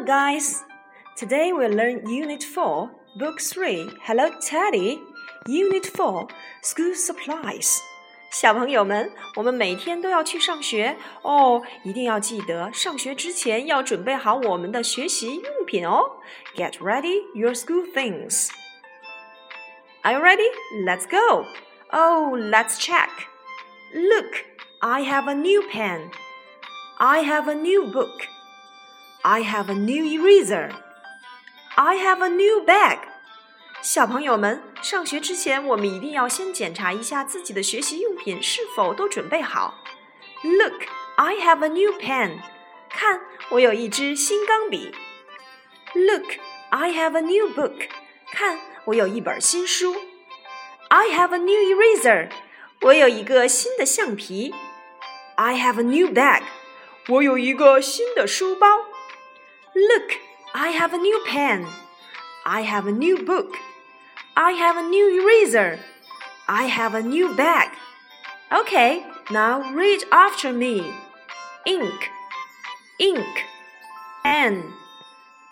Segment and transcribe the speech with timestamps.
[0.00, 0.64] guys.
[1.16, 3.90] Today we'll learn Unit 4, Book 3.
[4.04, 4.98] Hello, Teddy.
[5.46, 6.26] Unit 4,
[6.62, 7.78] School Supplies.
[8.30, 16.20] 小朋友们，我们每天都要去上学哦，一定要记得上学之前要准备好我们的学习用品哦。
[16.56, 18.48] Get ready your school things.
[20.02, 20.48] Are you ready?
[20.86, 21.44] Let's go.
[21.90, 23.10] Oh, let's check.
[23.92, 24.44] Look,
[24.80, 26.10] I have a new pen.
[26.98, 28.26] I have a new book.
[29.23, 30.71] I have a new eraser.
[31.75, 32.97] I have a new bag.
[33.83, 39.75] 小朋友们，上学之前，我们一定要先检查一下自己的学习用品是否都准备好。
[40.43, 42.39] Look, I have a new pen.
[42.89, 43.21] 看，
[43.51, 44.91] 我有一支新钢笔。
[45.93, 46.25] Look,
[46.71, 47.89] I have a new book.
[48.31, 49.95] 看，我有一本新书。
[50.87, 52.31] I have a new eraser.
[52.81, 54.55] 我有一个新的橡皮。
[55.35, 56.41] I have a new bag.
[57.07, 58.67] 我有一个新的书包。
[59.81, 60.11] Look,
[60.53, 61.65] I have a new pen.
[62.45, 63.55] I have a new book.
[64.37, 65.79] I have a new eraser.
[66.47, 67.69] I have a new bag.
[68.53, 70.93] Okay, now read after me.
[71.65, 72.09] Ink,
[72.99, 73.45] ink,
[74.21, 74.71] pen,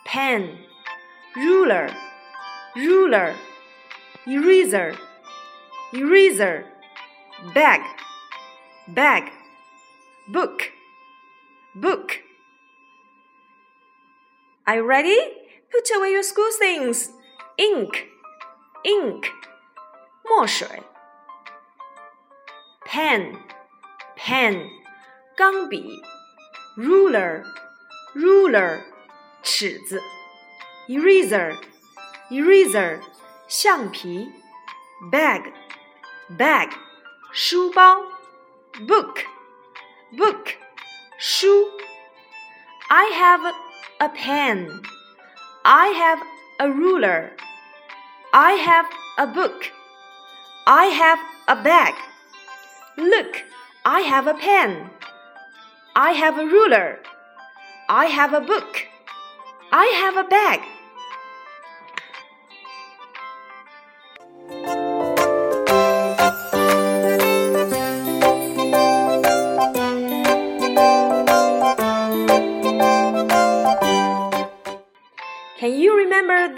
[0.06, 0.60] pen,
[1.36, 1.90] ruler,
[2.76, 3.34] ruler,
[4.28, 4.94] eraser,
[5.92, 6.66] eraser,
[7.56, 7.82] bag,
[8.88, 9.32] bag,
[10.28, 10.72] book,
[11.74, 12.20] book.
[14.69, 15.19] Are you ready?
[15.71, 17.11] Put away your school things.
[17.57, 18.09] Ink,
[18.85, 19.27] ink,
[20.25, 20.83] 墨水。
[22.87, 23.37] Pen,
[24.17, 24.69] pen,
[25.37, 26.03] 钢笔。
[26.77, 27.45] Ruler,
[28.15, 28.81] ruler,
[29.43, 30.01] 尺子。
[30.89, 31.57] Eraser,
[32.31, 33.01] eraser,
[33.49, 34.33] 橡皮。
[35.11, 35.53] Bag,
[36.39, 36.71] bag,
[37.33, 38.03] 书包。
[38.87, 39.25] Book,
[40.17, 40.55] book,
[41.19, 41.71] 书。
[42.89, 43.55] I have
[44.02, 44.82] a pen.
[45.66, 46.20] I have
[46.60, 47.32] a ruler.
[48.34, 48.86] I have
[49.18, 49.72] a book.
[50.66, 51.94] I have a bag.
[52.98, 53.44] Look,
[53.86, 54.90] I have a pen.
[55.96, 57.00] I have a ruler.
[57.90, 58.88] I have a book.
[59.72, 60.62] I have a bag.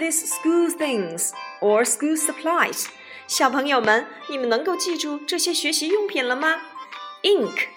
[0.01, 1.31] these school things
[1.61, 2.87] or school supplies？
[3.27, 6.61] 小朋友们，你们能够记住这些学习用品了吗？
[7.23, 7.67] Ink,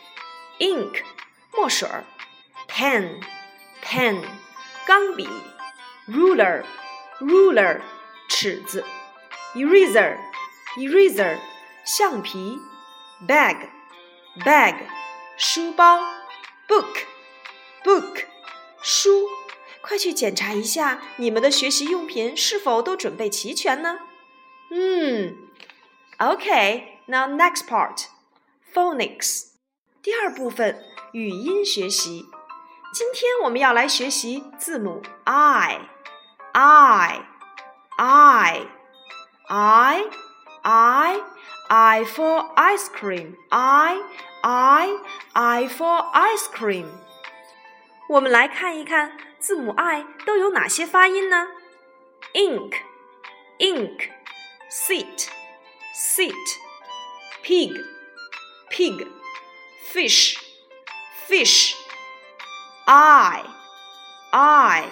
[0.59, 1.03] ink，
[1.53, 2.05] 墨水儿；
[2.69, 3.21] pen,
[3.83, 4.23] pen，
[4.87, 5.27] 钢笔；
[6.09, 6.63] ruler,
[7.21, 7.81] ruler，
[8.29, 8.85] 尺子；
[9.55, 10.17] eraser,
[10.77, 11.39] eraser，
[11.85, 12.59] 橡皮；
[13.27, 13.57] bag,
[14.45, 14.77] bag，
[15.37, 16.01] 书包；
[16.69, 17.07] book,
[17.83, 18.25] book，
[18.83, 19.34] 书。
[19.86, 24.00] 快去检查一下你们的学习用品是否都准备齐全呢？
[24.72, 25.38] 嗯
[26.18, 29.50] ，OK，now next part，phonics，
[30.02, 32.26] 第二部分语音学习。
[32.96, 36.04] 今天我们要来学习字母 i，i，i，i，i，i
[42.06, 44.08] for ice cream，i，i，i
[45.68, 46.88] for ice cream。
[48.10, 51.50] 我们来看一看字母 i 都有哪些发音呢
[52.34, 52.78] ？ink
[53.60, 54.10] ink
[54.72, 55.28] seat
[55.94, 56.34] seat
[57.44, 57.72] pig
[58.72, 59.08] pig
[59.94, 60.40] fish
[61.28, 61.76] fish
[62.88, 63.44] i
[64.32, 64.84] i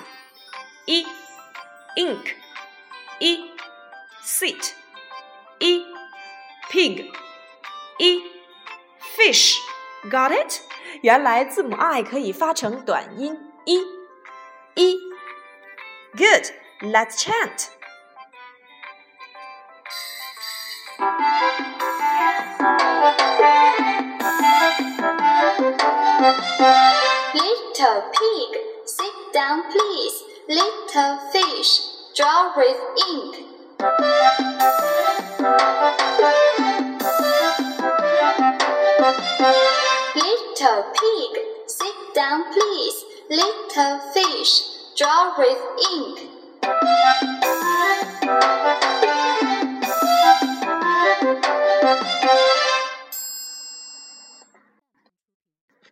[0.85, 1.03] e
[1.95, 2.35] ink
[3.19, 3.49] e
[4.23, 4.73] seat
[5.57, 5.83] e
[6.69, 7.11] pig
[7.97, 8.21] e
[9.15, 9.57] fish
[10.11, 10.61] got it
[11.01, 13.35] 原来字母 i 可以发成短音
[13.65, 14.02] e
[14.75, 16.49] Good,
[16.83, 17.71] let's chant.
[27.33, 30.23] Little pig, sit down please.
[30.47, 31.81] Little fish,
[32.15, 32.77] draw with
[33.09, 33.35] ink.
[40.15, 41.31] Little pig,
[41.67, 43.12] sit down please.
[43.30, 44.62] Little fish,
[44.96, 45.58] draw with
[45.92, 46.18] ink.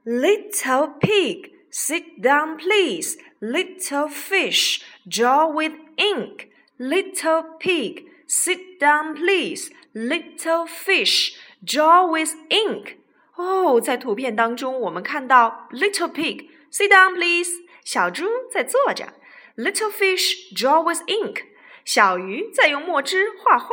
[0.05, 3.19] Little pig, sit down please.
[3.41, 6.49] Little fish, draw with ink.
[6.79, 9.71] Little pig, sit down please.
[9.94, 12.97] Little fish, draw with ink.
[13.37, 17.50] 哦，在图片当中，我们看到 little pig sit down please，
[17.85, 19.15] 小猪在坐着
[19.56, 21.43] Little fish draw with ink.
[21.85, 23.69] 小鱼在用墨汁画画。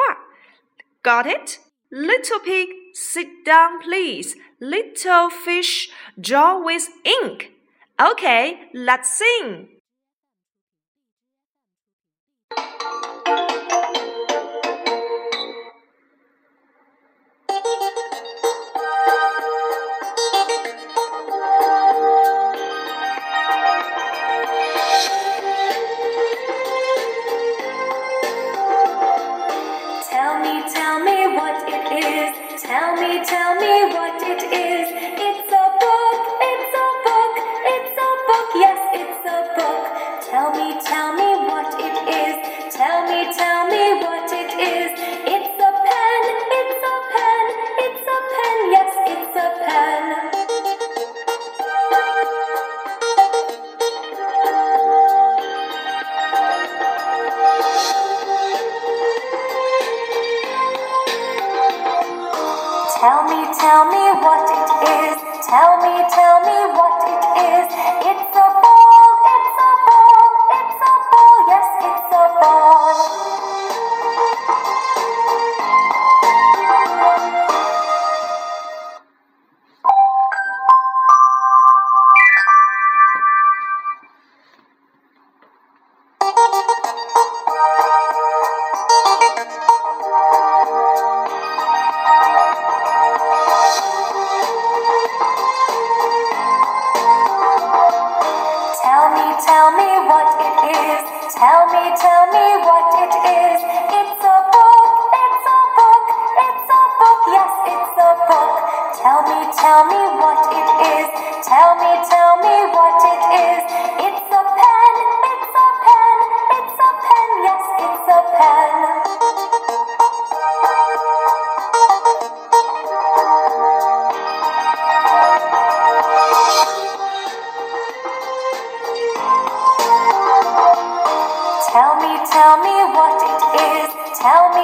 [1.03, 1.59] Got it?
[1.91, 4.35] Little pig, sit down, please.
[4.59, 5.89] Little fish,
[6.19, 7.51] draw with ink.
[7.97, 9.67] Okay, let's sing.
[32.96, 33.58] Tell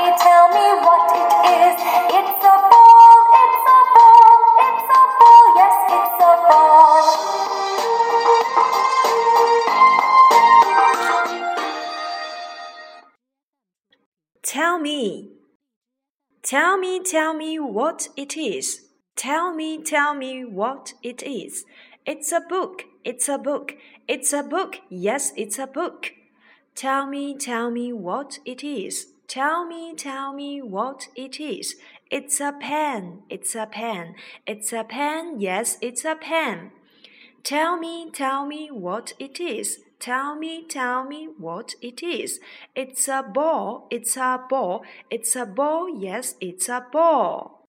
[0.04, 1.76] Tell me, what it is.
[2.18, 7.04] It's a ball, it's a ball, it's a ball, yes, it's a ball.
[14.42, 15.30] Tell me.
[16.42, 18.82] Tell me, tell me what it is.
[19.16, 21.64] Tell me, tell me what it is.
[22.04, 23.74] It's a book, it's a book,
[24.06, 26.12] it's a book, yes, it's a book.
[26.74, 29.13] Tell me, tell me what it is.
[29.26, 31.76] Tell me, tell me what it is.
[32.10, 34.14] It's a pen, it's a pen,
[34.46, 36.70] it's a pen, yes, it's a pen.
[37.42, 39.80] Tell me, tell me what it is.
[39.98, 42.38] Tell me, tell me what it is.
[42.74, 47.64] It's a ball, it's a ball, it's a ball, yes, it's a ball.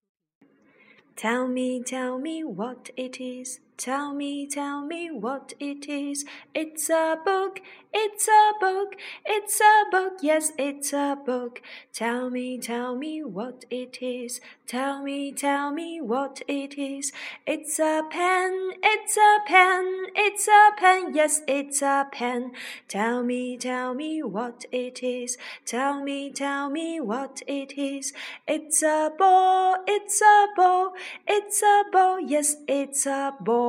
[1.16, 3.60] Tell me, tell me what it is.
[3.78, 6.24] Tell me, tell me what it is.
[6.54, 7.60] It's a book,
[7.94, 8.96] it's a book,
[9.26, 11.62] it's a book, yes, it's a book.
[11.94, 14.40] Tell me, tell me what it is.
[14.66, 17.12] Tell me, tell me what it is.
[17.46, 22.54] It's a pen, it's a pen, it's a pen, yes, it's a pen.
[22.88, 25.38] Tell me, tell me what it is.
[25.66, 28.14] Tell me, tell me what it is.
[28.48, 30.94] It's a ball, it's a ball,
[31.28, 33.65] it's a ball, yes, it's a ball.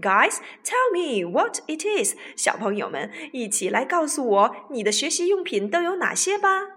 [0.00, 2.14] Guys, tell me what it is.
[2.36, 6.75] 小朋友们，一起来告诉我你的学习用品都有哪些吧。